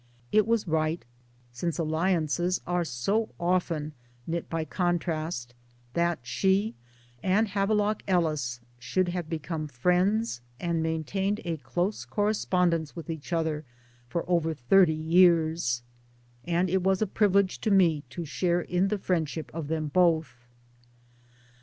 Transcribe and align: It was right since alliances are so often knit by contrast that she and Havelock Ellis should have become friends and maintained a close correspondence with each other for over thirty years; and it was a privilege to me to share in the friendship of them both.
It 0.31 0.47
was 0.47 0.67
right 0.67 1.05
since 1.51 1.77
alliances 1.77 2.59
are 2.65 2.83
so 2.83 3.29
often 3.39 3.93
knit 4.25 4.49
by 4.49 4.65
contrast 4.65 5.53
that 5.93 6.17
she 6.23 6.73
and 7.21 7.47
Havelock 7.49 8.01
Ellis 8.07 8.61
should 8.79 9.09
have 9.09 9.29
become 9.29 9.67
friends 9.67 10.41
and 10.59 10.81
maintained 10.81 11.39
a 11.45 11.57
close 11.57 12.03
correspondence 12.03 12.95
with 12.95 13.11
each 13.11 13.31
other 13.31 13.63
for 14.09 14.27
over 14.27 14.55
thirty 14.55 14.95
years; 14.95 15.83
and 16.45 16.67
it 16.67 16.81
was 16.81 17.03
a 17.03 17.05
privilege 17.05 17.61
to 17.61 17.69
me 17.69 18.03
to 18.09 18.25
share 18.25 18.61
in 18.61 18.87
the 18.87 18.97
friendship 18.97 19.51
of 19.53 19.67
them 19.67 19.87
both. 19.87 20.47